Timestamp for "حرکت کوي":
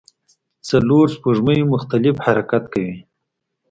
2.25-2.95